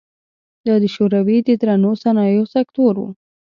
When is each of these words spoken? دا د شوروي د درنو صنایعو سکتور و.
دا 0.67 0.75
د 0.83 0.85
شوروي 0.95 1.37
د 1.43 1.49
درنو 1.61 1.91
صنایعو 2.03 2.51
سکتور 2.55 2.93
و. 2.99 3.03